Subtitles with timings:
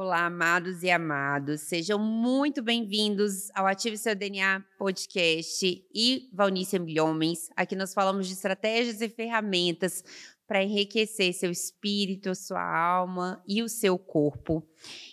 [0.00, 1.62] Olá, amados e amados.
[1.62, 7.50] Sejam muito bem-vindos ao Ative Seu DNA podcast e Valnícia Milhomens.
[7.56, 10.04] Aqui nós falamos de estratégias e ferramentas
[10.46, 14.64] para enriquecer seu espírito, sua alma e o seu corpo.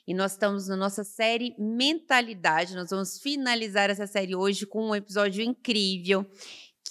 [0.07, 2.75] E nós estamos na nossa série Mentalidade.
[2.75, 6.23] Nós vamos finalizar essa série hoje com um episódio incrível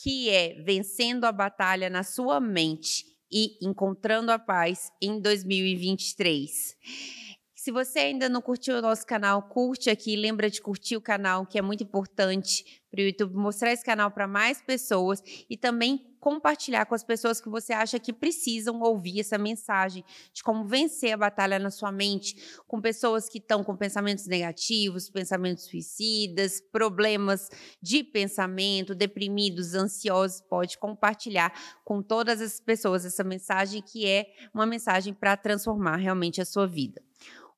[0.02, 7.23] que é Vencendo a Batalha na Sua Mente e Encontrando a Paz em 2023.
[7.64, 11.46] Se você ainda não curtiu o nosso canal, curte aqui, lembra de curtir o canal,
[11.46, 16.13] que é muito importante para o YouTube mostrar esse canal para mais pessoas e também
[16.24, 20.02] compartilhar com as pessoas que você acha que precisam ouvir essa mensagem
[20.32, 22.34] de como vencer a batalha na sua mente,
[22.66, 27.50] com pessoas que estão com pensamentos negativos, pensamentos suicidas, problemas
[27.82, 31.52] de pensamento, deprimidos, ansiosos, pode compartilhar
[31.84, 36.66] com todas as pessoas essa mensagem que é uma mensagem para transformar realmente a sua
[36.66, 37.02] vida.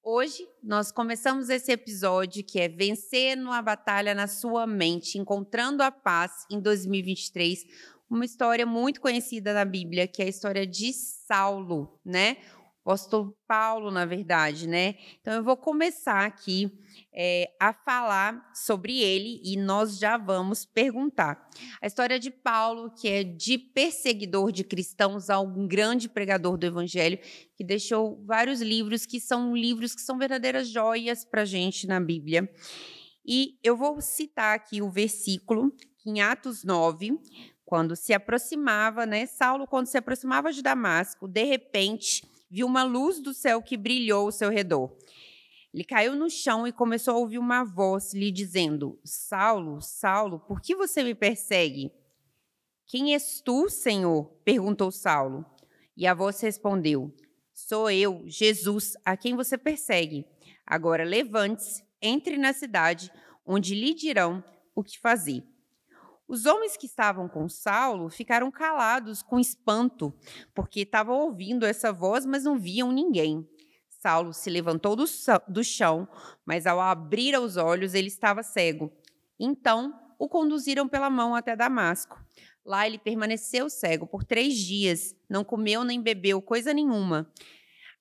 [0.08, 5.90] Hoje nós começamos esse episódio que é Vencendo a Batalha na Sua Mente, Encontrando a
[5.90, 7.64] Paz em 2023.
[8.08, 12.36] Uma história muito conhecida na Bíblia, que é a história de Saulo, né?
[12.86, 14.94] apóstolo Paulo, na verdade, né?
[15.20, 16.70] Então eu vou começar aqui
[17.12, 21.50] é, a falar sobre ele e nós já vamos perguntar.
[21.82, 26.64] A história de Paulo, que é de perseguidor de cristãos a um grande pregador do
[26.64, 27.18] evangelho,
[27.56, 32.48] que deixou vários livros que são livros que são verdadeiras joias para gente na Bíblia.
[33.26, 35.72] E eu vou citar aqui o versículo
[36.06, 37.18] em Atos 9,
[37.66, 39.26] quando se aproximava, né?
[39.26, 44.26] Saulo, quando se aproximava de Damasco, de repente viu uma luz do céu que brilhou
[44.26, 44.96] ao seu redor.
[45.74, 50.60] Ele caiu no chão e começou a ouvir uma voz lhe dizendo: Saulo, Saulo, por
[50.60, 51.92] que você me persegue?
[52.86, 54.24] Quem és tu, Senhor?
[54.44, 55.44] perguntou Saulo.
[55.96, 57.12] E a voz respondeu:
[57.52, 60.24] Sou eu, Jesus, a quem você persegue.
[60.64, 63.10] Agora levante-se, entre na cidade,
[63.44, 64.42] onde lhe dirão
[64.72, 65.42] o que fazer.
[66.28, 70.12] Os homens que estavam com Saulo ficaram calados com espanto,
[70.54, 73.48] porque estavam ouvindo essa voz, mas não viam ninguém.
[73.88, 76.08] Saulo se levantou do, chão,
[76.44, 78.92] mas ao abrir os olhos ele estava cego.
[79.38, 82.18] Então o conduziram pela mão até Damasco.
[82.64, 87.30] Lá ele permaneceu cego por três dias, não comeu nem bebeu coisa nenhuma.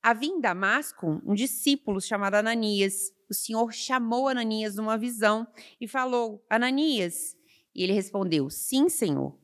[0.02, 3.12] Havia em Damasco um discípulo chamado Ananias.
[3.30, 5.48] O Senhor chamou Ananias numa visão
[5.80, 7.36] e falou: Ananias.
[7.76, 9.38] E ele respondeu: Sim, Senhor.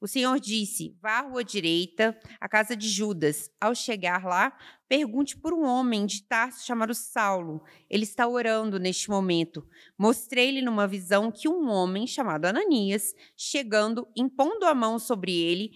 [0.00, 3.50] O Senhor disse: Vá à rua direita, à casa de Judas.
[3.60, 4.56] Ao chegar lá,
[4.88, 7.62] pergunte por um homem de Tarso chamado Saulo.
[7.88, 9.66] Ele está orando neste momento.
[9.96, 15.72] Mostrei-lhe numa visão que um homem chamado Ananias, chegando, impondo a mão sobre ele,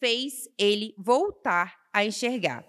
[0.00, 2.66] fez ele voltar a enxergar.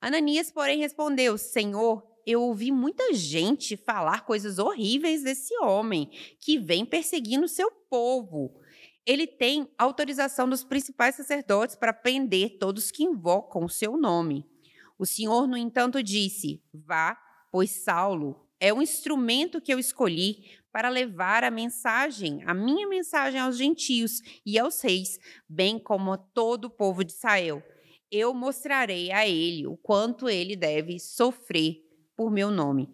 [0.00, 6.84] Ananias, porém, respondeu: Senhor, eu ouvi muita gente falar coisas horríveis desse homem que vem
[6.84, 8.54] perseguindo seu povo.
[9.06, 14.44] Ele tem autorização dos principais sacerdotes para prender todos que invocam o seu nome.
[14.98, 17.18] O Senhor, no entanto, disse: Vá,
[17.50, 23.40] pois Saulo é o instrumento que eu escolhi para levar a mensagem, a minha mensagem
[23.40, 25.18] aos gentios e aos reis,
[25.48, 27.62] bem como a todo o povo de Israel.
[28.10, 31.87] Eu mostrarei a ele o quanto ele deve sofrer
[32.18, 32.90] por meu nome.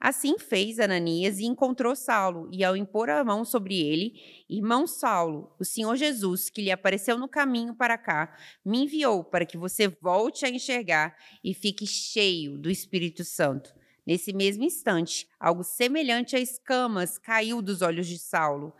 [0.00, 4.12] Assim fez Ananias e encontrou Saulo, e ao impor a mão sobre ele,
[4.48, 8.32] irmão Saulo, o Senhor Jesus, que lhe apareceu no caminho para cá,
[8.64, 13.74] me enviou para que você volte a enxergar e fique cheio do Espírito Santo.
[14.06, 18.72] Nesse mesmo instante, algo semelhante a escamas caiu dos olhos de Saulo,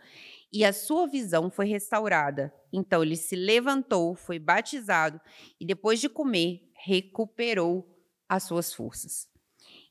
[0.53, 2.53] e a sua visão foi restaurada.
[2.71, 5.19] Então ele se levantou, foi batizado
[5.59, 7.85] e, depois de comer, recuperou
[8.29, 9.27] as suas forças.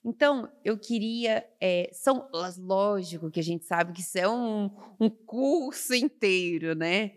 [0.04, 1.44] Então, eu queria.
[1.60, 2.28] É, são,
[2.58, 4.70] lógico que a gente sabe que isso é um,
[5.00, 7.16] um curso inteiro, né?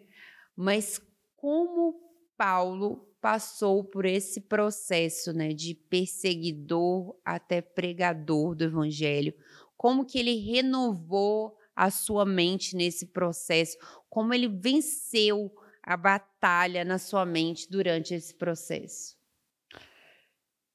[0.55, 1.01] Mas
[1.35, 1.99] como
[2.37, 9.33] Paulo passou por esse processo né, de perseguidor até pregador do evangelho,
[9.77, 13.77] como que ele renovou a sua mente nesse processo,
[14.09, 15.51] como ele venceu
[15.83, 19.20] a batalha na sua mente durante esse processo.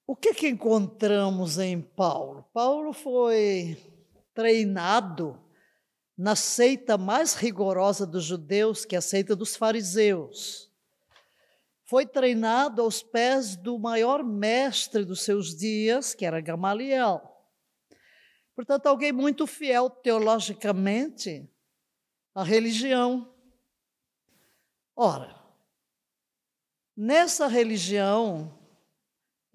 [0.06, 2.48] O que, que encontramos em Paulo?
[2.52, 3.76] Paulo foi
[4.32, 5.42] treinado
[6.16, 10.72] na seita mais rigorosa dos judeus, que é a seita dos fariseus.
[11.84, 17.20] Foi treinado aos pés do maior mestre dos seus dias, que era Gamaliel.
[18.54, 21.50] Portanto, alguém muito fiel teologicamente
[22.32, 23.34] à religião.
[24.94, 25.36] Ora,
[26.96, 28.56] nessa religião,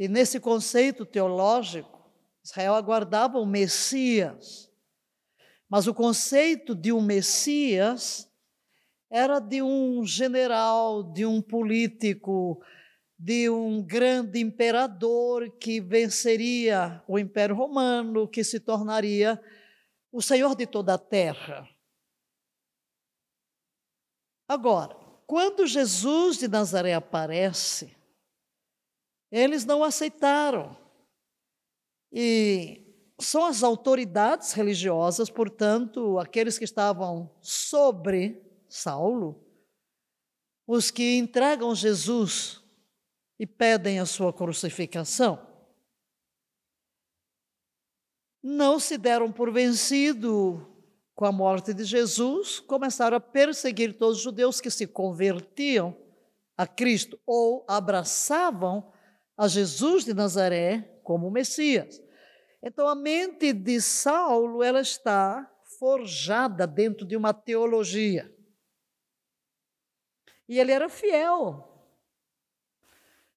[0.02, 2.12] e nesse conceito teológico,
[2.44, 4.68] Israel aguardava o Messias.
[5.70, 8.28] Mas o conceito de um Messias
[9.12, 12.60] era de um general, de um político,
[13.16, 19.40] de um grande imperador que venceria o Império Romano, que se tornaria
[20.12, 21.70] o senhor de toda a terra.
[24.48, 24.96] Agora,
[25.28, 28.01] quando Jesus de Nazaré aparece,
[29.32, 30.76] eles não aceitaram.
[32.12, 32.82] E
[33.20, 39.44] são as autoridades religiosas, portanto, aqueles que estavam sobre Saulo,
[40.68, 42.62] os que entregam Jesus
[43.40, 45.48] e pedem a sua crucificação.
[48.44, 50.68] Não se deram por vencido
[51.14, 55.96] com a morte de Jesus, começaram a perseguir todos os judeus que se convertiam
[56.58, 58.92] a Cristo ou abraçavam
[59.38, 62.02] a Jesus de Nazaré como Messias.
[62.64, 65.50] Então a mente de Saulo ela está
[65.80, 68.32] forjada dentro de uma teologia.
[70.48, 71.68] E ele era fiel.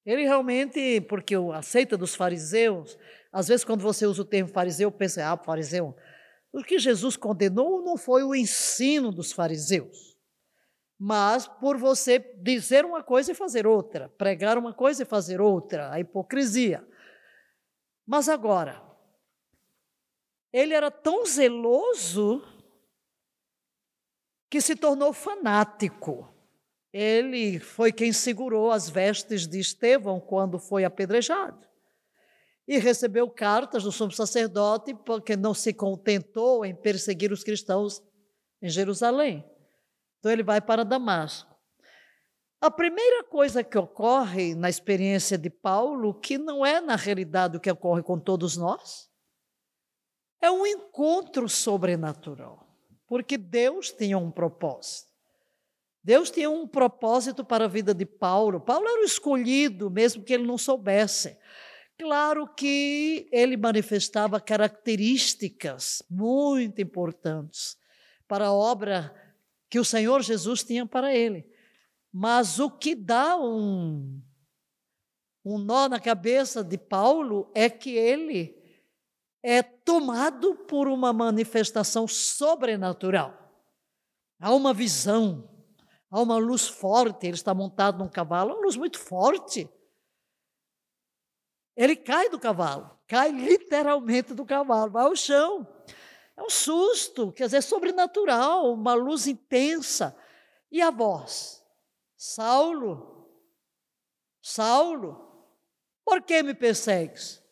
[0.05, 2.99] Ele realmente, porque a seita dos fariseus,
[3.32, 5.96] às vezes quando você usa o termo fariseu, pensa, ah, fariseu.
[6.52, 10.13] O que Jesus condenou não foi o ensino dos fariseus,
[10.99, 15.91] mas por você dizer uma coisa e fazer outra, pregar uma coisa e fazer outra,
[15.93, 16.87] a hipocrisia.
[18.06, 18.82] Mas agora,
[20.52, 22.43] ele era tão zeloso
[24.49, 26.32] que se tornou fanático.
[26.93, 31.67] Ele foi quem segurou as vestes de Estevão quando foi apedrejado.
[32.69, 38.00] E recebeu cartas do sumo sacerdote, porque não se contentou em perseguir os cristãos
[38.62, 39.44] em Jerusalém.
[40.25, 41.55] Então ele vai para Damasco.
[42.59, 47.61] A primeira coisa que ocorre na experiência de Paulo, que não é na realidade o
[47.61, 49.11] que ocorre com todos nós,
[50.41, 52.67] é um encontro sobrenatural,
[53.06, 55.11] porque Deus tinha um propósito.
[56.03, 58.62] Deus tinha um propósito para a vida de Paulo.
[58.62, 61.37] Paulo era o escolhido, mesmo que ele não soubesse.
[61.99, 67.77] Claro que ele manifestava características muito importantes
[68.27, 69.15] para a obra
[69.75, 71.44] que o Senhor Jesus tinha para ele.
[72.12, 74.23] Mas o que dá um,
[75.44, 78.56] um nó na cabeça de Paulo é que ele
[79.43, 83.37] é tomado por uma manifestação sobrenatural.
[84.38, 85.50] Há uma visão,
[86.09, 87.27] há uma luz forte.
[87.27, 89.69] Ele está montado num cavalo, uma luz muito forte.
[91.77, 95.67] Ele cai do cavalo, cai literalmente do cavalo, vai ao chão.
[96.36, 100.16] É um susto, quer dizer, sobrenatural, uma luz intensa.
[100.70, 101.64] E a voz?
[102.16, 103.14] Saulo,
[104.46, 105.48] Saulo,
[106.04, 107.42] por que me persegues?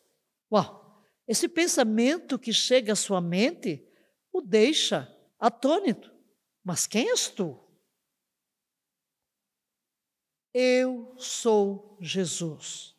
[0.51, 3.83] Uau, esse pensamento que chega à sua mente
[4.31, 6.13] o deixa atônito.
[6.63, 7.59] Mas quem és tu?
[10.53, 12.95] Eu sou Jesus,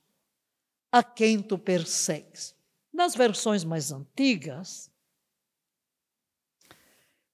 [0.91, 2.57] a quem tu persegues.
[2.93, 4.93] Nas versões mais antigas,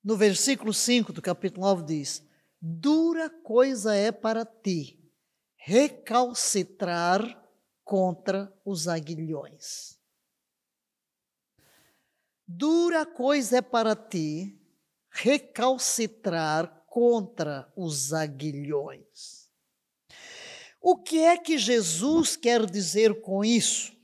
[0.03, 2.23] no versículo 5 do capítulo 9 diz:
[2.61, 4.99] Dura coisa é para ti
[5.57, 7.23] recalcitrar
[7.85, 9.99] contra os aguilhões.
[12.47, 14.59] Dura coisa é para ti
[15.11, 19.49] recalcitrar contra os aguilhões.
[20.81, 23.95] O que é que Jesus quer dizer com isso?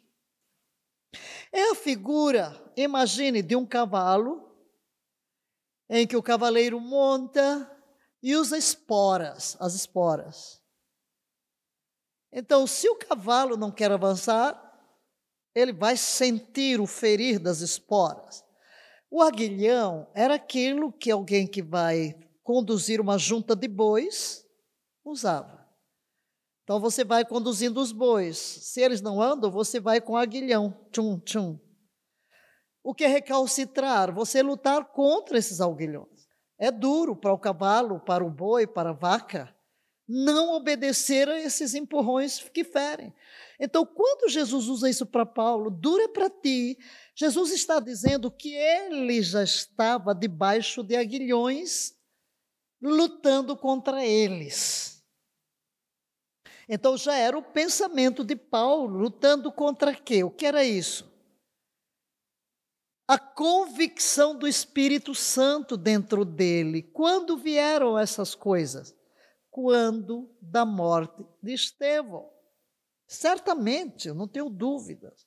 [1.50, 4.45] É a figura, imagine, de um cavalo,
[5.88, 7.70] em que o cavaleiro monta
[8.22, 10.60] e usa esporas, as esporas.
[12.32, 14.62] Então, se o cavalo não quer avançar,
[15.54, 18.44] ele vai sentir o ferir das esporas.
[19.10, 24.44] O aguilhão era aquilo que alguém que vai conduzir uma junta de bois
[25.04, 25.66] usava.
[26.64, 28.36] Então você vai conduzindo os bois.
[28.36, 30.76] Se eles não andam, você vai com aguilhão.
[30.90, 31.58] Tchum, tchum.
[32.86, 34.14] O que é recalcitrar?
[34.14, 36.28] Você lutar contra esses aguilhões.
[36.56, 39.52] É duro para o cavalo, para o boi, para a vaca
[40.08, 43.12] não obedecer a esses empurrões que ferem.
[43.58, 46.78] Então, quando Jesus usa isso para Paulo, dura para ti,
[47.12, 51.92] Jesus está dizendo que ele já estava debaixo de aguilhões,
[52.80, 55.04] lutando contra eles.
[56.68, 60.22] Então, já era o pensamento de Paulo, lutando contra quê?
[60.22, 61.15] O que era isso?
[63.08, 66.82] A convicção do Espírito Santo dentro dele.
[66.82, 68.96] Quando vieram essas coisas?
[69.56, 72.30] quando da morte de Estevão.
[73.08, 75.26] Certamente, eu não tenho dúvidas.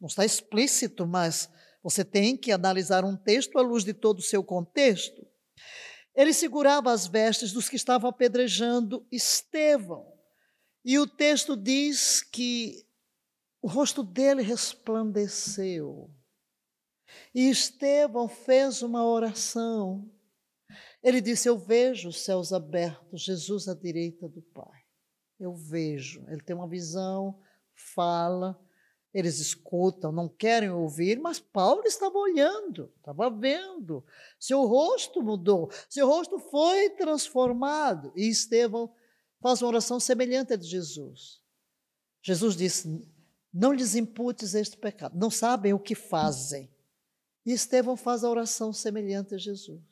[0.00, 1.48] Não está explícito, mas
[1.80, 5.24] você tem que analisar um texto à luz de todo o seu contexto.
[6.12, 10.12] Ele segurava as vestes dos que estavam apedrejando Estevão.
[10.84, 12.84] E o texto diz que
[13.62, 16.10] o rosto dele resplandeceu.
[17.34, 20.10] E Estevão fez uma oração.
[21.02, 24.82] Ele disse: Eu vejo os céus abertos, Jesus à direita do Pai.
[25.38, 26.24] Eu vejo.
[26.28, 27.40] Ele tem uma visão,
[27.74, 28.58] fala,
[29.12, 34.04] eles escutam, não querem ouvir, mas Paulo estava olhando, estava vendo.
[34.40, 38.10] Seu rosto mudou, seu rosto foi transformado.
[38.16, 38.90] E Estevão
[39.40, 41.42] faz uma oração semelhante à de Jesus.
[42.22, 43.06] Jesus disse:
[43.52, 46.71] Não lhes imputes este pecado, não sabem o que fazem.
[47.44, 49.82] E Estevão faz a oração semelhante a Jesus.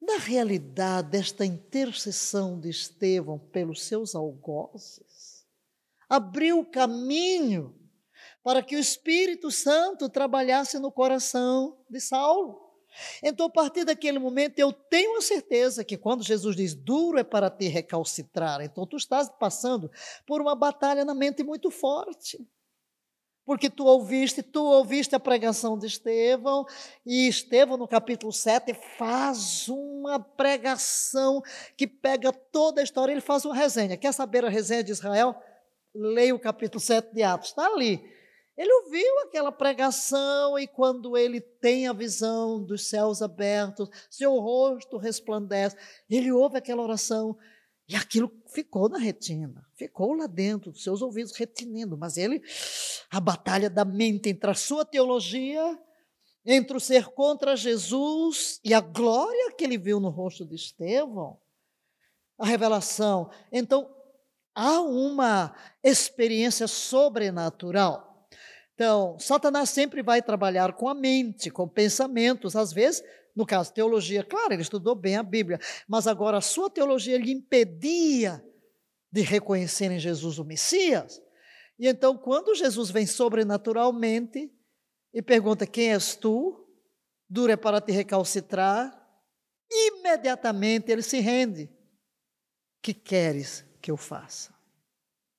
[0.00, 5.46] Na realidade, esta intercessão de Estevão pelos seus algozes
[6.08, 7.74] abriu caminho
[8.42, 12.66] para que o Espírito Santo trabalhasse no coração de Saulo.
[13.22, 17.24] Então, a partir daquele momento, eu tenho a certeza que quando Jesus diz duro é
[17.24, 19.90] para te recalcitrar, então tu estás passando
[20.26, 22.38] por uma batalha na mente muito forte.
[23.48, 26.66] Porque tu ouviste, tu ouviste a pregação de Estevão,
[27.06, 31.40] e Estevão, no capítulo 7, faz uma pregação
[31.74, 33.96] que pega toda a história, ele faz uma resenha.
[33.96, 35.34] Quer saber a resenha de Israel?
[35.94, 38.04] Leia o capítulo 7 de Atos, está ali.
[38.54, 44.98] Ele ouviu aquela pregação e quando ele tem a visão dos céus abertos, seu rosto
[44.98, 45.74] resplandece,
[46.10, 47.34] ele ouve aquela oração
[47.88, 52.42] e aquilo ficou na retina, ficou lá dentro dos seus ouvidos retinindo, mas ele
[53.10, 55.78] a batalha da mente entre a sua teologia,
[56.44, 61.38] entre o ser contra Jesus e a glória que ele viu no rosto de Estevão,
[62.38, 63.30] a revelação.
[63.50, 63.90] Então,
[64.54, 68.08] há uma experiência sobrenatural
[68.78, 73.02] então, Satanás sempre vai trabalhar com a mente, com pensamentos, às vezes,
[73.38, 77.30] no caso, teologia, claro, ele estudou bem a Bíblia, mas agora a sua teologia lhe
[77.30, 78.44] impedia
[79.12, 81.22] de reconhecer em Jesus o Messias.
[81.78, 84.52] E então, quando Jesus vem sobrenaturalmente
[85.14, 86.68] e pergunta: Quem és tu?
[87.30, 88.92] Dura é para te recalcitrar,
[89.70, 91.70] imediatamente ele se rende.
[92.82, 94.52] Que queres que eu faça?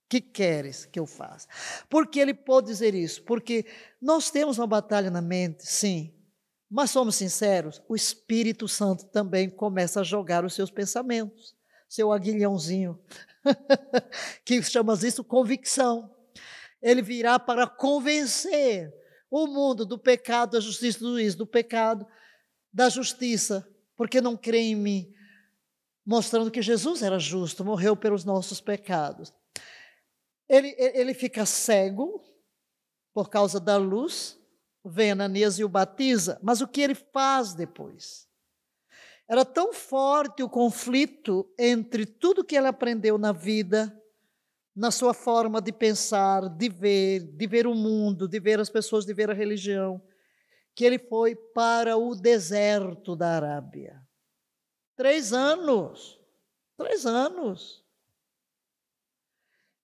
[0.08, 1.48] que queres que eu faça?
[1.88, 3.22] Por que ele pode dizer isso?
[3.22, 3.68] Porque
[4.02, 6.19] nós temos uma batalha na mente, sim,
[6.70, 11.56] mas somos sinceros, o Espírito Santo também começa a jogar os seus pensamentos,
[11.88, 13.00] seu aguilhãozinho,
[14.46, 16.16] que chamamos isso convicção.
[16.82, 18.94] Ele virá para convencer
[19.32, 22.06] o mundo do pecado, da justiça do juízo, do pecado,
[22.72, 25.14] da justiça, porque não crê em mim,
[26.06, 29.34] mostrando que Jesus era justo, morreu pelos nossos pecados.
[30.48, 32.24] Ele, ele fica cego
[33.14, 34.39] por causa da luz,
[34.84, 38.28] vem Ananias e o batiza, mas o que ele faz depois?
[39.28, 43.96] Era tão forte o conflito entre tudo que ele aprendeu na vida,
[44.76, 49.06] na sua forma de pensar, de ver, de ver o mundo, de ver as pessoas,
[49.06, 50.02] de ver a religião,
[50.74, 54.02] que ele foi para o deserto da Arábia.
[54.96, 56.20] Três anos.
[56.78, 57.84] Três anos.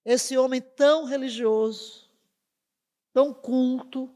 [0.02, 2.10] Esse homem tão religioso,
[3.12, 4.15] tão culto,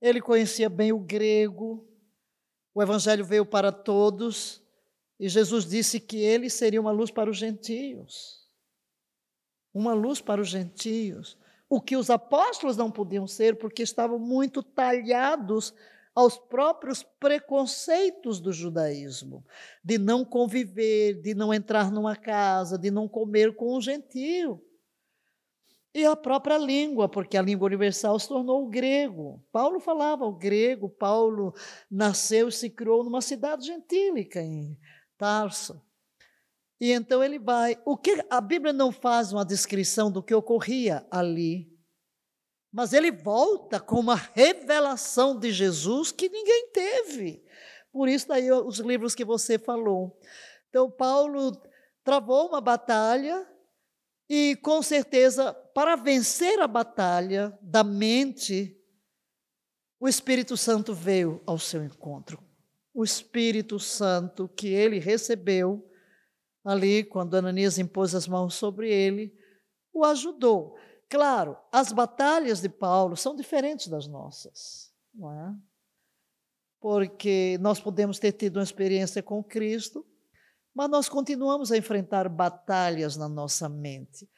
[0.00, 1.86] ele conhecia bem o grego,
[2.74, 4.62] o evangelho veio para todos,
[5.18, 8.48] e Jesus disse que ele seria uma luz para os gentios.
[9.74, 11.36] Uma luz para os gentios.
[11.68, 15.74] O que os apóstolos não podiam ser, porque estavam muito talhados
[16.14, 19.44] aos próprios preconceitos do judaísmo,
[19.84, 24.60] de não conviver, de não entrar numa casa, de não comer com um gentio.
[25.92, 29.44] E a própria língua, porque a língua universal se tornou o grego.
[29.50, 31.52] Paulo falava o grego, Paulo
[31.90, 34.78] nasceu e se criou numa cidade gentílica, em
[35.18, 35.84] Tarso.
[36.80, 37.76] E então ele vai.
[37.84, 41.70] O que a Bíblia não faz uma descrição do que ocorria ali,
[42.72, 47.44] mas ele volta com uma revelação de Jesus que ninguém teve.
[47.92, 50.16] Por isso daí os livros que você falou.
[50.68, 51.60] Então Paulo
[52.04, 53.46] travou uma batalha
[54.28, 58.76] e com certeza, para vencer a batalha da mente,
[59.98, 62.42] o Espírito Santo veio ao seu encontro.
[62.94, 65.86] O Espírito Santo que ele recebeu
[66.64, 69.34] ali, quando Ananias impôs as mãos sobre ele,
[69.92, 70.76] o ajudou.
[71.08, 75.54] Claro, as batalhas de Paulo são diferentes das nossas, não é?
[76.80, 80.06] Porque nós podemos ter tido uma experiência com Cristo,
[80.74, 84.28] mas nós continuamos a enfrentar batalhas na nossa mente.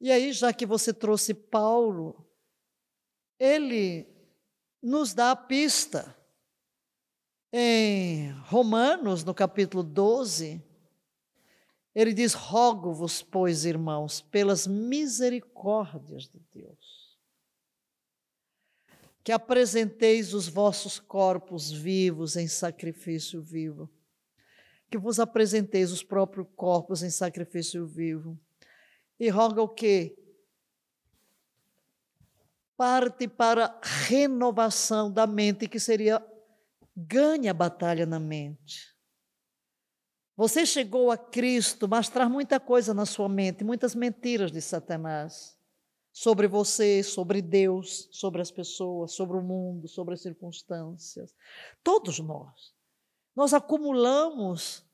[0.00, 2.26] E aí, já que você trouxe Paulo,
[3.38, 4.08] ele
[4.82, 6.16] nos dá a pista.
[7.52, 10.62] Em Romanos, no capítulo 12,
[11.94, 17.18] ele diz: Rogo-vos, pois, irmãos, pelas misericórdias de Deus,
[19.22, 23.90] que apresenteis os vossos corpos vivos em sacrifício vivo,
[24.88, 28.38] que vos apresenteis os próprios corpos em sacrifício vivo.
[29.20, 30.16] E roga o quê?
[32.76, 36.26] Parte para renovação da mente, que seria
[36.96, 38.96] ganhe a batalha na mente.
[40.36, 45.58] Você chegou a Cristo, mas traz muita coisa na sua mente, muitas mentiras de Satanás
[46.12, 51.34] sobre você, sobre Deus, sobre as pessoas, sobre o mundo, sobre as circunstâncias.
[51.84, 52.74] Todos nós.
[53.36, 54.84] Nós acumulamos,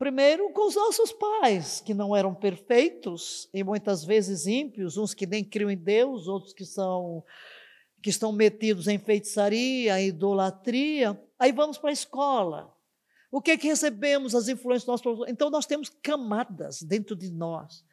[0.00, 5.26] primeiro, com os nossos pais, que não eram perfeitos e muitas vezes ímpios, uns que
[5.26, 7.22] nem criam em Deus, outros que são
[8.02, 11.22] que estão metidos em feitiçaria, idolatria.
[11.38, 12.74] Aí vamos para a escola.
[13.30, 17.30] O que é que recebemos as influências do nosso Então nós temos camadas dentro de
[17.30, 17.84] nós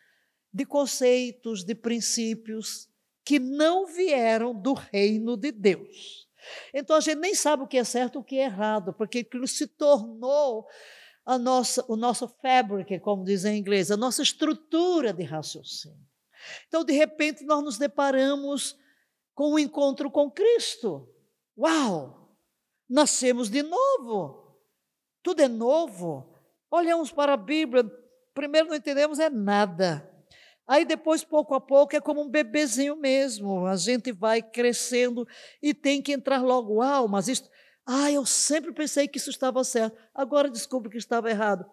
[0.53, 2.87] de conceitos, de princípios
[3.25, 6.25] que não vieram do reino de Deus.
[6.73, 9.19] Então a gente nem sabe o que é certo e o que é errado, porque
[9.19, 10.65] aquilo se tornou
[11.27, 16.07] a nossa, o nosso fabric, como dizem em inglês, a nossa estrutura de raciocínio.
[16.67, 18.75] Então, de repente, nós nos deparamos
[19.35, 21.07] com o um encontro com Cristo.
[21.55, 22.35] Uau!
[22.89, 24.47] Nascemos de novo
[25.27, 26.33] tudo é novo.
[26.71, 27.83] Olhamos para a Bíblia,
[28.33, 30.09] primeiro não entendemos é nada.
[30.65, 33.65] Aí depois, pouco a pouco, é como um bebezinho mesmo.
[33.65, 35.27] A gente vai crescendo
[35.61, 36.75] e tem que entrar logo.
[36.75, 37.27] Uau, mas.
[37.89, 39.97] Ah, eu sempre pensei que isso estava certo.
[40.13, 41.65] Agora descubro que estava errado.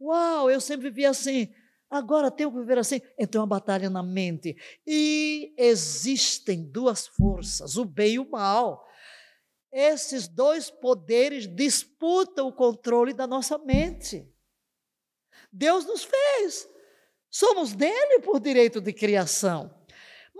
[0.00, 1.48] Uau, eu sempre vivi assim.
[1.88, 3.00] Agora tenho que viver assim.
[3.16, 4.56] Então, é uma batalha na mente.
[4.84, 8.84] E existem duas forças, o bem e o mal.
[9.72, 14.28] Esses dois poderes disputam o controle da nossa mente.
[15.52, 16.68] Deus nos fez.
[17.30, 19.72] Somos dele por direito de criação.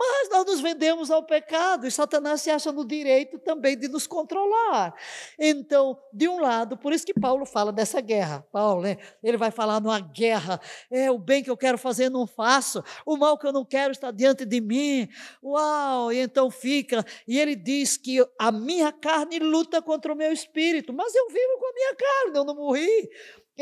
[0.02, 4.06] Mas nós nos vendemos ao pecado e Satanás se acha no direito também de nos
[4.06, 4.94] controlar.
[5.38, 8.42] Então, de um lado, por isso que Paulo fala dessa guerra.
[8.50, 8.96] Paulo, né?
[9.22, 10.58] ele vai falar numa guerra.
[10.90, 13.92] É o bem que eu quero fazer não faço, o mal que eu não quero
[13.92, 15.06] está diante de mim.
[15.42, 16.10] Uau!
[16.10, 20.94] E então fica, e ele diz que a minha carne luta contra o meu espírito,
[20.94, 23.10] mas eu vivo com a minha carne, eu não morri.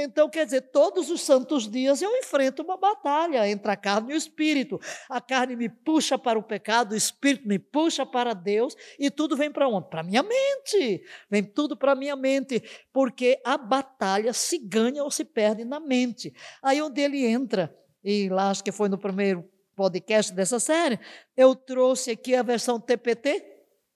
[0.01, 4.15] Então, quer dizer, todos os santos dias eu enfrento uma batalha entre a carne e
[4.15, 4.79] o espírito.
[5.11, 9.37] A carne me puxa para o pecado, o espírito me puxa para Deus e tudo
[9.37, 9.91] vem para onde?
[9.91, 11.03] Para minha mente.
[11.29, 16.33] Vem tudo para minha mente, porque a batalha se ganha ou se perde na mente.
[16.63, 21.01] Aí onde ele entra, e lá acho que foi no primeiro podcast dessa série,
[21.37, 23.45] eu trouxe aqui a versão TPT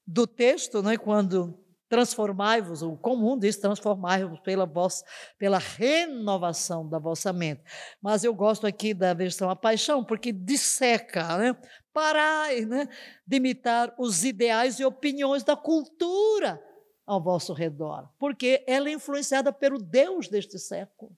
[0.04, 1.61] do texto, né, quando
[1.92, 4.66] transformai-vos, o comum diz transformai-vos pela,
[5.38, 7.62] pela renovação da vossa mente.
[8.00, 11.54] Mas eu gosto aqui da versão A Paixão, porque disseca, né?
[11.92, 12.88] parai né?
[13.26, 16.58] de imitar os ideais e opiniões da cultura
[17.06, 21.14] ao vosso redor, porque ela é influenciada pelo Deus deste século.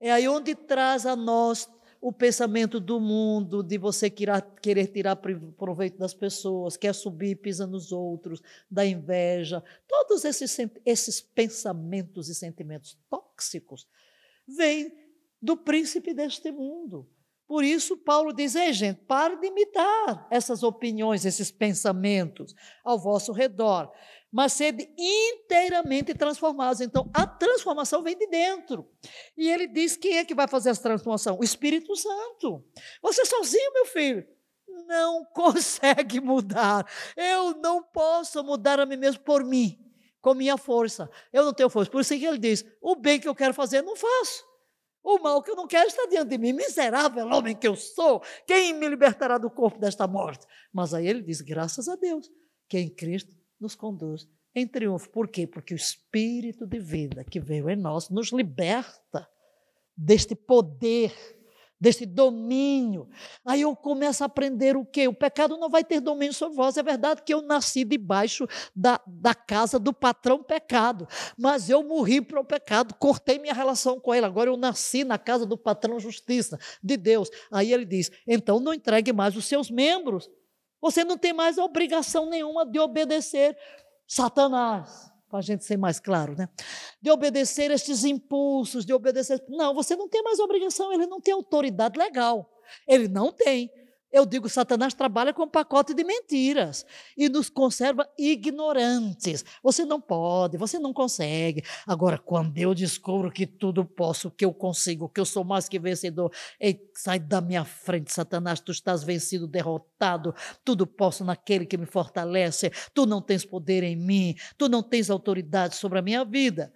[0.00, 1.68] É aí onde traz a nós
[2.04, 7.92] o pensamento do mundo, de você querer tirar proveito das pessoas, quer subir, pisa nos
[7.92, 13.88] outros, da inveja, todos esses, esses pensamentos e sentimentos tóxicos
[14.46, 14.94] vêm
[15.40, 17.08] do príncipe deste mundo.
[17.46, 23.32] Por isso, Paulo diz: Ei, gente, pare de imitar essas opiniões, esses pensamentos ao vosso
[23.32, 23.90] redor
[24.34, 26.80] mas sede inteiramente transformados.
[26.80, 28.90] Então, a transformação vem de dentro.
[29.36, 31.38] E ele diz: quem é que vai fazer essa transformação?
[31.38, 32.64] O Espírito Santo.
[33.00, 34.26] Você sozinho, meu filho,
[34.88, 36.84] não consegue mudar.
[37.16, 39.78] Eu não posso mudar a mim mesmo por mim,
[40.20, 41.08] com minha força.
[41.32, 41.88] Eu não tenho força.
[41.88, 44.44] Por isso que ele diz: o bem que eu quero fazer, não faço.
[45.00, 46.52] O mal que eu não quero está diante de mim.
[46.52, 50.44] Miserável homem que eu sou, quem me libertará do corpo desta morte?
[50.72, 52.28] Mas aí ele diz: graças a Deus,
[52.68, 55.10] que em Cristo nos conduz em triunfo.
[55.10, 55.46] Por quê?
[55.46, 59.28] Porque o Espírito de vida que veio em nós nos liberta
[59.96, 61.12] deste poder,
[61.80, 63.08] deste domínio.
[63.44, 65.08] Aí eu começo a aprender o quê?
[65.08, 66.76] O pecado não vai ter domínio sobre vós.
[66.76, 72.20] É verdade que eu nasci debaixo da, da casa do patrão pecado, mas eu morri
[72.20, 74.26] para o pecado, cortei minha relação com ele.
[74.26, 77.28] Agora eu nasci na casa do patrão justiça, de Deus.
[77.50, 80.30] Aí ele diz: então não entregue mais os seus membros
[80.84, 83.56] você não tem mais obrigação nenhuma de obedecer
[84.06, 86.46] Satanás, para a gente ser mais claro, né?
[87.00, 89.42] De obedecer estes impulsos, de obedecer.
[89.48, 92.50] Não, você não tem mais obrigação, ele não tem autoridade legal.
[92.86, 93.70] Ele não tem.
[94.14, 99.44] Eu digo, Satanás trabalha com um pacote de mentiras e nos conserva ignorantes.
[99.60, 101.64] Você não pode, você não consegue.
[101.84, 105.80] Agora, quando eu descubro que tudo posso, que eu consigo, que eu sou mais que
[105.80, 110.32] vencedor, ei, sai da minha frente, Satanás, tu estás vencido, derrotado.
[110.64, 112.70] Tudo posso naquele que me fortalece.
[112.94, 116.72] Tu não tens poder em mim, tu não tens autoridade sobre a minha vida.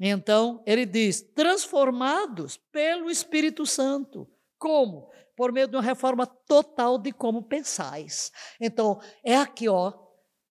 [0.00, 4.28] Então, ele diz: transformados pelo Espírito Santo.
[4.58, 5.10] Como?
[5.36, 8.30] Por meio de uma reforma total de como pensais.
[8.60, 10.04] Então, é aqui, ó.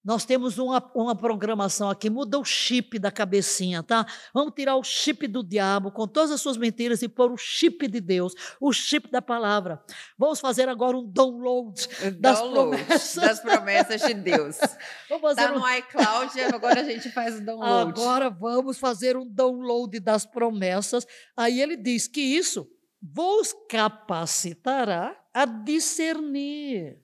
[0.03, 4.05] Nós temos uma, uma programação aqui, muda o chip da cabecinha, tá?
[4.33, 7.87] Vamos tirar o chip do diabo com todas as suas mentiras e pôr o chip
[7.87, 9.81] de Deus, o chip da palavra.
[10.17, 11.87] Vamos fazer agora um download,
[12.19, 13.15] das, download promessas.
[13.15, 14.57] das promessas de Deus.
[15.07, 15.59] vamos fazer tá um...
[15.59, 17.91] no iCloud, agora a gente faz o download.
[17.91, 21.07] Agora vamos fazer um download das promessas.
[21.37, 22.67] Aí ele diz que isso
[23.03, 26.97] vos capacitará a discernir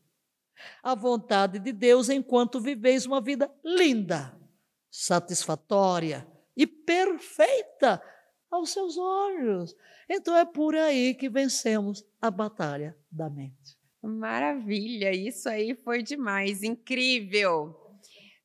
[0.81, 4.33] a vontade de Deus enquanto viveis uma vida linda,
[4.89, 8.01] satisfatória e perfeita
[8.49, 9.75] aos seus olhos.
[10.09, 13.77] Então é por aí que vencemos a batalha da mente.
[14.01, 17.78] Maravilha, isso aí foi demais, incrível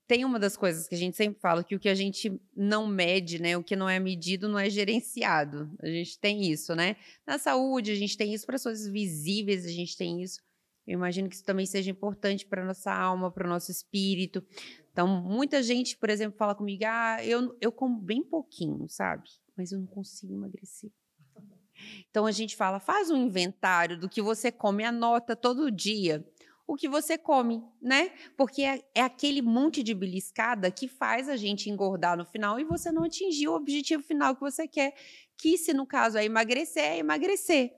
[0.06, 2.86] tem uma das coisas que a gente sempre fala que o que a gente não
[2.86, 5.70] mede, né, o que não é medido não é gerenciado.
[5.80, 6.96] A gente tem isso, né?
[7.26, 10.40] Na saúde a gente tem isso para as coisas visíveis, a gente tem isso.
[10.86, 14.44] Eu imagino que isso também seja importante para nossa alma, para o nosso espírito.
[14.92, 19.28] Então, muita gente, por exemplo, fala comigo: "Ah, eu eu como bem pouquinho, sabe?
[19.56, 20.90] Mas eu não consigo emagrecer".
[22.10, 26.22] Então a gente fala: "Faz um inventário do que você come, anota todo dia"
[26.66, 28.10] o que você come, né?
[28.36, 32.64] Porque é, é, aquele monte de beliscada que faz a gente engordar no final e
[32.64, 34.94] você não atingir o objetivo final que você quer,
[35.38, 37.72] que se no caso é emagrecer, é emagrecer.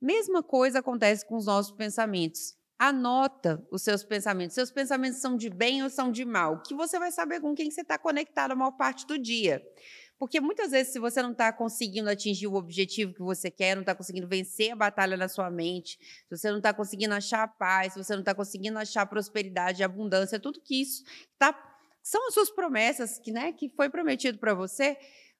[0.00, 2.56] Mesma coisa acontece com os nossos pensamentos.
[2.78, 4.54] Anota os seus pensamentos.
[4.54, 6.62] Seus pensamentos são de bem ou são de mal?
[6.62, 9.62] Que você vai saber com quem você está conectado a maior parte do dia.
[10.20, 13.80] Porque muitas vezes, se você não está conseguindo atingir o objetivo que você quer, não
[13.80, 17.94] está conseguindo vencer a batalha na sua mente, se você não está conseguindo achar paz,
[17.94, 21.02] se você não está conseguindo achar prosperidade, abundância, tudo que isso
[21.38, 21.58] tá,
[22.02, 24.94] são as suas promessas que, né, que foi prometido para você,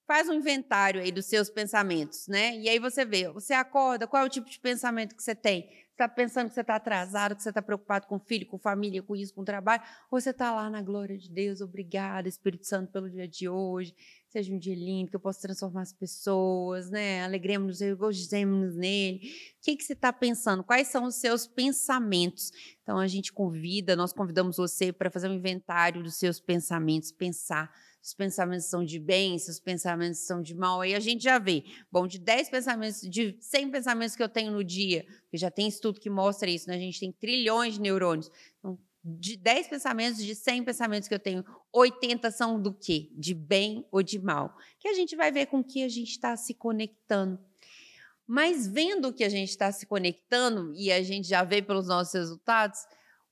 [0.07, 2.57] faz um inventário aí dos seus pensamentos, né?
[2.57, 5.69] E aí você vê, você acorda, qual é o tipo de pensamento que você tem?
[6.03, 9.15] Está pensando que você está atrasado, que você está preocupado com filho, com família, com
[9.15, 13.11] isso, com trabalho, ou você está lá na glória de Deus, obrigada, Espírito Santo, pelo
[13.11, 13.95] dia de hoje,
[14.29, 17.23] seja um dia lindo, que eu possa transformar as pessoas, né?
[17.25, 19.19] Alegremos-nos, regozijemos-nos nele.
[19.59, 20.65] O que, que você está pensando?
[20.65, 22.51] Quais são os seus pensamentos?
[22.83, 27.71] Então, a gente convida, nós convidamos você para fazer um inventário dos seus pensamentos, pensar
[28.03, 31.39] os pensamentos são de bem, se os pensamentos são de mal, aí a gente já
[31.39, 31.65] vê.
[31.93, 35.69] Bom, de 10 pensamentos, de 100 pensamentos que eu tenho no dia, que já tem
[35.69, 36.77] estudo que mostra isso, né?
[36.77, 38.31] A gente tem trilhões de neurônios.
[38.59, 43.11] Então, de 10 pensamentos, de 100 pensamentos que eu tenho, 80 são do quê?
[43.13, 44.57] De bem ou de mal.
[44.79, 47.39] Que a gente vai ver com que a gente está se conectando.
[48.27, 52.15] Mas vendo que a gente está se conectando, e a gente já vê pelos nossos
[52.15, 52.79] resultados,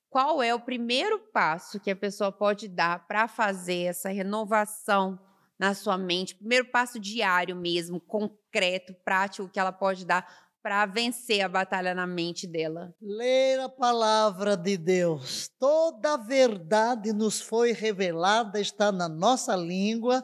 [0.09, 5.19] qual é o primeiro passo que a pessoa pode dar para fazer essa renovação
[5.57, 6.35] na sua mente?
[6.35, 10.27] Primeiro passo diário mesmo, concreto, prático, que ela pode dar
[10.61, 12.93] para vencer a batalha na mente dela?
[13.01, 15.49] Ler a palavra de Deus.
[15.59, 20.23] Toda a verdade nos foi revelada, está na nossa língua.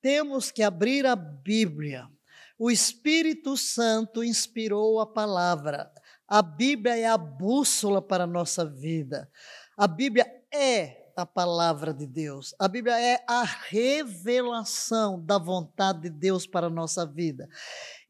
[0.00, 2.08] Temos que abrir a Bíblia.
[2.58, 5.90] O Espírito Santo inspirou a palavra.
[6.28, 9.30] A Bíblia é a bússola para a nossa vida.
[9.76, 12.54] A Bíblia é a palavra de Deus.
[12.58, 17.48] A Bíblia é a revelação da vontade de Deus para a nossa vida.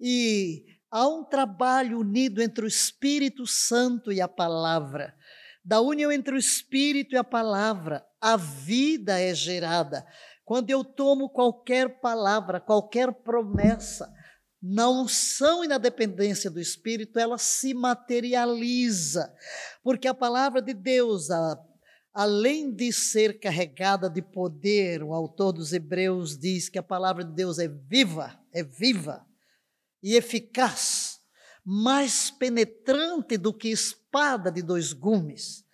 [0.00, 5.14] E há um trabalho unido entre o Espírito Santo e a palavra.
[5.62, 10.07] Da união entre o Espírito e a palavra, a vida é gerada.
[10.44, 14.11] Quando eu tomo qualquer palavra, qualquer promessa,
[14.62, 19.33] na unção e na dependência do Espírito, ela se materializa.
[19.83, 21.59] Porque a palavra de Deus, a,
[22.12, 27.33] além de ser carregada de poder, o autor dos Hebreus diz que a palavra de
[27.33, 29.27] Deus é viva, é viva
[30.03, 31.21] e eficaz,
[31.64, 35.65] mais penetrante do que espada de dois gumes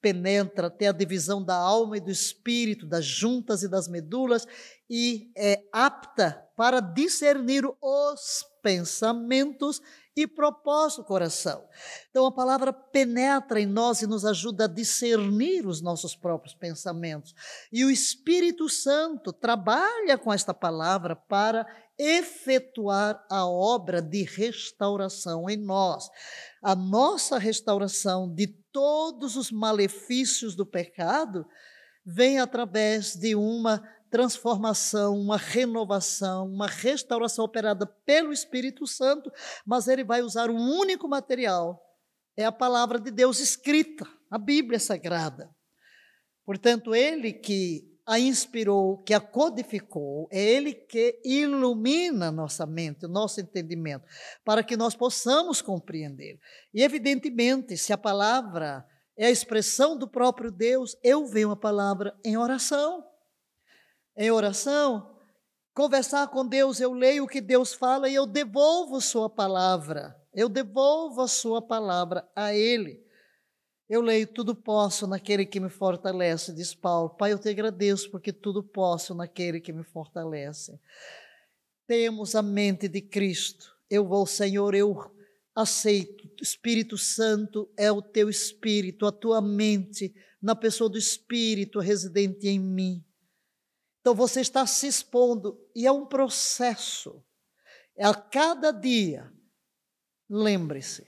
[0.00, 4.46] penetra até a divisão da alma e do espírito, das juntas e das medulas,
[4.88, 9.80] e é apta para discernir os pensamentos
[10.16, 11.64] e propósito coração.
[12.10, 17.34] Então a palavra penetra em nós e nos ajuda a discernir os nossos próprios pensamentos.
[17.72, 21.66] E o Espírito Santo trabalha com esta palavra para
[21.98, 26.08] efetuar a obra de restauração em nós.
[26.62, 31.46] A nossa restauração de todos os malefícios do pecado
[32.04, 39.32] vem através de uma transformação, uma renovação, uma restauração operada pelo Espírito Santo,
[39.64, 41.80] mas ele vai usar um único material,
[42.36, 45.50] é a palavra de Deus escrita, a Bíblia Sagrada.
[46.44, 53.40] Portanto, ele que a inspirou, que a codificou, é ele que ilumina nossa mente, nosso
[53.40, 54.04] entendimento,
[54.44, 56.40] para que nós possamos compreender.
[56.74, 58.84] E, evidentemente, se a palavra
[59.16, 63.04] é a expressão do próprio Deus, eu venho a palavra em oração
[64.20, 65.16] em oração,
[65.72, 70.14] conversar com Deus, eu leio o que Deus fala e eu devolvo Sua palavra.
[70.34, 73.02] Eu devolvo a Sua palavra a Ele.
[73.88, 77.08] Eu leio tudo posso naquele que me fortalece, diz Paulo.
[77.08, 80.78] Pai, eu te agradeço porque tudo posso naquele que me fortalece.
[81.86, 83.74] Temos a mente de Cristo.
[83.88, 85.10] Eu vou, Senhor, eu
[85.56, 86.28] aceito.
[86.42, 92.60] Espírito Santo é o teu espírito, a tua mente, na pessoa do Espírito residente em
[92.60, 93.02] mim.
[94.00, 97.22] Então você está se expondo e é um processo.
[97.96, 99.30] É a cada dia.
[100.28, 101.06] Lembre-se,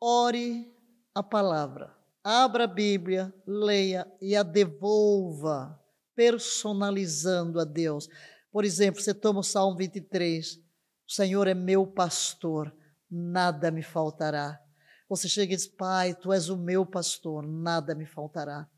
[0.00, 0.74] ore
[1.14, 5.80] a palavra, abra a Bíblia, leia e a devolva,
[6.14, 8.08] personalizando a Deus.
[8.50, 12.74] Por exemplo, você toma o Salmo 23, o Senhor é meu pastor,
[13.10, 14.60] nada me faltará.
[15.08, 18.68] Você chega e diz, Pai, tu és o meu pastor, nada me faltará.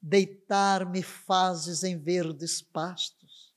[0.00, 3.52] Deitar-me fazes em verdes pastos.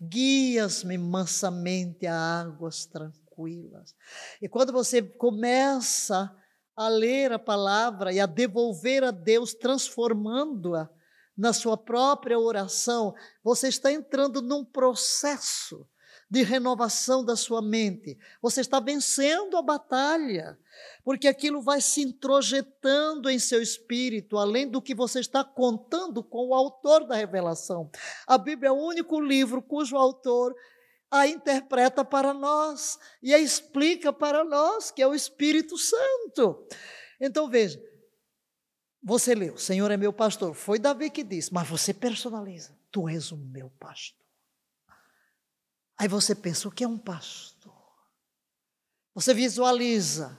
[0.00, 3.94] Guias-me mansamente a águas tranquilas.
[4.40, 6.34] E quando você começa
[6.74, 10.90] a ler a palavra e a devolver a Deus, transformando-a
[11.36, 15.86] na sua própria oração, você está entrando num processo
[16.28, 18.18] de renovação da sua mente.
[18.42, 20.58] Você está vencendo a batalha,
[21.04, 26.48] porque aquilo vai se introjetando em seu espírito, além do que você está contando com
[26.48, 27.90] o autor da revelação.
[28.26, 30.54] A Bíblia é o único livro cujo autor
[31.08, 36.66] a interpreta para nós e a explica para nós, que é o Espírito Santo.
[37.20, 37.80] Então veja,
[39.02, 40.54] você leu, Senhor é meu pastor.
[40.54, 42.76] Foi Davi que disse, mas você personaliza.
[42.90, 44.25] Tu és o meu pastor.
[45.98, 47.72] Aí você pensa, o que é um pastor?
[49.14, 50.38] Você visualiza.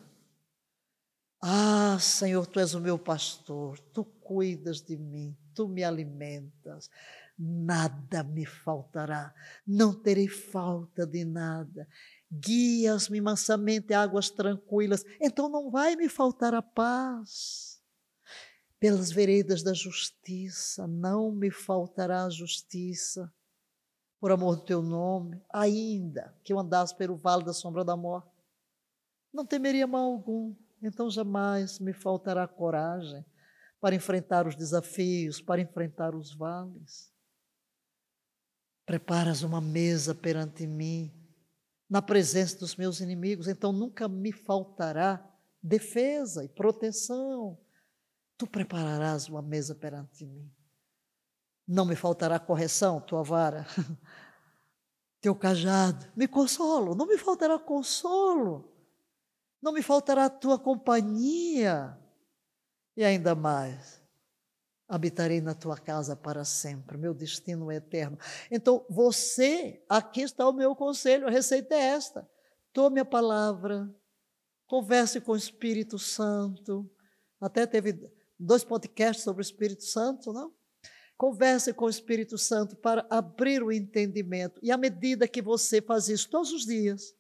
[1.41, 6.89] Ah, Senhor, tu és o meu pastor, tu cuidas de mim, tu me alimentas,
[7.37, 9.33] nada me faltará,
[9.65, 11.87] não terei falta de nada.
[12.31, 17.81] Guias-me mansamente a águas tranquilas, então não vai me faltar a paz.
[18.79, 23.31] Pelas veredas da justiça, não me faltará a justiça
[24.19, 28.31] por amor do teu nome, ainda que eu andasse pelo vale da sombra da morte,
[29.33, 33.23] não temeria mal algum, então jamais me faltará coragem
[33.79, 37.13] para enfrentar os desafios, para enfrentar os vales.
[38.85, 41.13] Preparas uma mesa perante mim,
[41.89, 45.23] na presença dos meus inimigos, então nunca me faltará
[45.61, 47.57] defesa e proteção.
[48.37, 50.51] Tu prepararás uma mesa perante mim.
[51.67, 53.67] Não me faltará correção, tua vara,
[55.19, 58.73] teu cajado, me consolo, não me faltará consolo,
[59.61, 61.97] não me faltará tua companhia,
[62.95, 64.01] e ainda mais,
[64.87, 68.17] habitarei na tua casa para sempre, meu destino é eterno.
[68.49, 72.29] Então, você, aqui está o meu conselho, a receita é esta:
[72.71, 73.93] tome a palavra,
[74.65, 76.89] converse com o Espírito Santo.
[77.39, 80.56] Até teve dois podcasts sobre o Espírito Santo, não?
[81.17, 84.59] Converse com o Espírito Santo para abrir o entendimento.
[84.61, 87.15] E à medida que você faz isso todos os dias,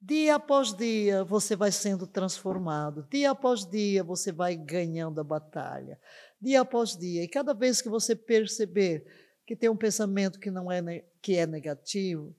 [0.00, 3.06] dia após dia, você vai sendo transformado.
[3.10, 6.00] Dia após dia, você vai ganhando a batalha.
[6.40, 7.22] Dia após dia.
[7.22, 9.04] E cada vez que você perceber
[9.46, 12.34] que tem um pensamento que não é que é negativo,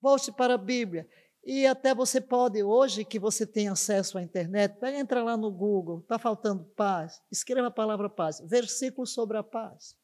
[0.00, 1.06] volte para a Bíblia.
[1.44, 6.00] E até você pode, hoje que você tem acesso à internet, entra lá no Google,
[6.00, 9.94] está faltando paz, escreva a palavra paz, versículo sobre a paz.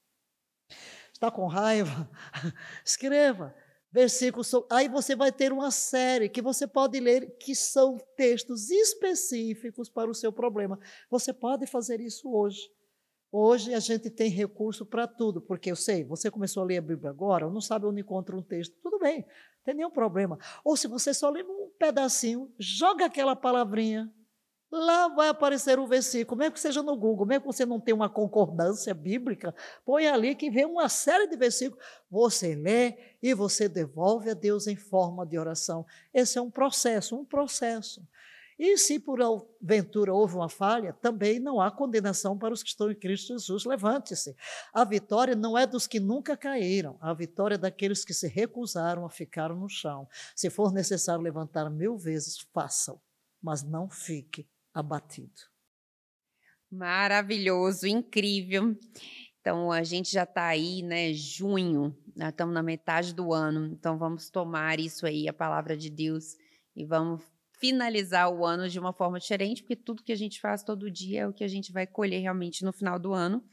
[1.13, 2.09] Está com raiva?
[2.85, 3.55] Escreva.
[3.93, 4.51] Versículos.
[4.71, 10.11] Aí você vai ter uma série que você pode ler que são textos específicos para
[10.11, 10.81] o seu problema.
[11.11, 12.71] Você pode fazer isso hoje.
[13.35, 16.83] Hoje a gente tem recurso para tudo, porque eu sei, você começou a ler a
[16.83, 20.39] Bíblia agora, não sabe onde encontra um texto, tudo bem, não tem nenhum problema.
[20.63, 24.13] Ou se você só lê um pedacinho, joga aquela palavrinha.
[24.75, 27.95] Lá vai aparecer o versículo, mesmo que seja no Google, mesmo que você não tenha
[27.95, 29.55] uma concordância bíblica,
[29.85, 31.85] põe ali que vem uma série de versículos.
[32.11, 35.85] Você lê e você devolve a Deus em forma de oração.
[36.15, 38.03] Esse é um processo, um processo.
[38.59, 42.91] E se por aventura houve uma falha, também não há condenação para os que estão
[42.91, 43.67] em Cristo Jesus.
[43.67, 44.35] Levante-se.
[44.73, 49.05] A vitória não é dos que nunca caíram, a vitória é daqueles que se recusaram
[49.05, 50.09] a ficar no chão.
[50.35, 52.99] Se for necessário levantar mil vezes, façam,
[53.43, 55.33] mas não fique abatido.
[56.71, 58.77] Maravilhoso, incrível.
[59.41, 61.13] Então, a gente já está aí, né?
[61.13, 63.67] Junho, estamos na metade do ano.
[63.67, 66.37] Então, vamos tomar isso aí, a palavra de Deus,
[66.75, 67.23] e vamos
[67.59, 71.23] finalizar o ano de uma forma diferente, porque tudo que a gente faz todo dia
[71.23, 73.45] é o que a gente vai colher realmente no final do ano.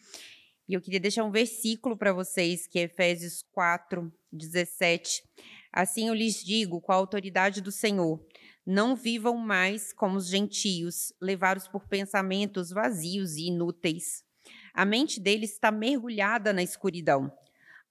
[0.67, 5.23] E eu queria deixar um versículo para vocês, que é Efésios 4, 17.
[5.73, 8.23] Assim eu lhes digo, com a autoridade do Senhor,
[8.69, 14.23] não vivam mais como os gentios, levados por pensamentos vazios e inúteis.
[14.73, 17.31] A mente deles está mergulhada na escuridão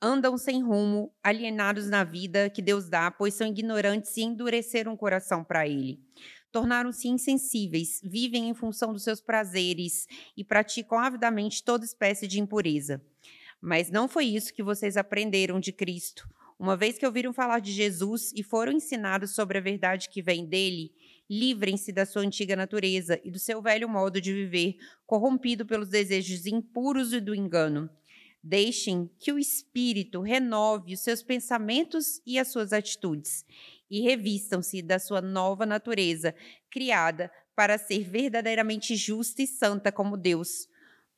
[0.00, 4.96] andam sem rumo, alienados na vida que Deus dá, pois são ignorantes e endureceram o
[4.96, 6.00] coração para Ele.
[6.50, 13.02] Tornaram-se insensíveis, vivem em função dos seus prazeres e praticam avidamente toda espécie de impureza.
[13.60, 16.28] Mas não foi isso que vocês aprenderam de Cristo.
[16.58, 20.44] Uma vez que ouviram falar de Jesus e foram ensinados sobre a verdade que vem
[20.44, 20.92] dele,
[21.30, 26.46] livrem-se da sua antiga natureza e do seu velho modo de viver, corrompido pelos desejos
[26.46, 27.88] impuros e do engano.
[28.42, 33.44] Deixem que o Espírito renove os seus pensamentos e as suas atitudes,
[33.88, 36.34] e revistam-se da sua nova natureza,
[36.70, 40.68] criada para ser verdadeiramente justa e santa como Deus.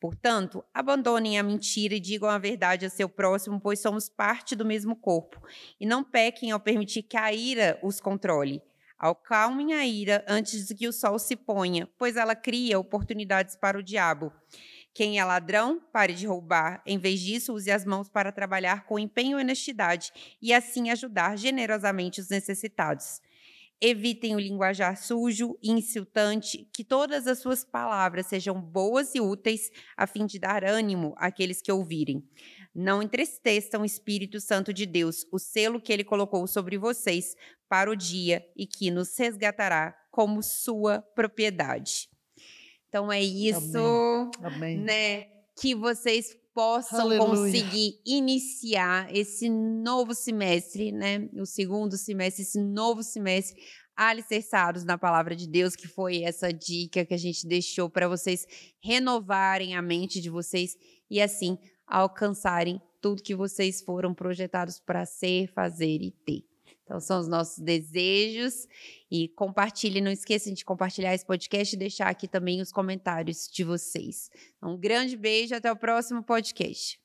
[0.01, 4.65] Portanto, abandonem a mentira e digam a verdade a seu próximo, pois somos parte do
[4.65, 5.39] mesmo corpo.
[5.79, 8.63] E não pequem ao permitir que a ira os controle.
[8.99, 13.79] Acalmem a ira antes de que o sol se ponha, pois ela cria oportunidades para
[13.79, 14.33] o diabo.
[14.93, 16.83] Quem é ladrão, pare de roubar.
[16.85, 21.37] Em vez disso, use as mãos para trabalhar com empenho e honestidade e assim ajudar
[21.37, 23.21] generosamente os necessitados.
[23.83, 29.71] Evitem o linguajar sujo e insultante, que todas as suas palavras sejam boas e úteis,
[29.97, 32.23] a fim de dar ânimo àqueles que ouvirem.
[32.75, 37.35] Não entristeçam o Espírito Santo de Deus, o selo que ele colocou sobre vocês
[37.69, 42.09] para o dia e que nos resgatará como sua propriedade.
[42.89, 44.55] Então é isso, Amém.
[44.55, 44.79] Amém.
[44.79, 45.27] né?
[45.59, 47.29] Que vocês possam Aleluia.
[47.29, 51.29] conseguir iniciar esse novo semestre, né?
[51.35, 53.61] O segundo semestre, esse novo semestre,
[53.97, 58.47] alicerçados na palavra de Deus, que foi essa dica que a gente deixou para vocês
[58.83, 60.75] renovarem a mente de vocês
[61.11, 66.50] e assim alcançarem tudo que vocês foram projetados para ser, fazer e ter.
[66.91, 68.67] Então, são os nossos desejos.
[69.09, 73.63] E compartilhe, não esqueçam de compartilhar esse podcast e deixar aqui também os comentários de
[73.63, 74.29] vocês.
[74.61, 77.00] Um grande beijo, até o próximo podcast.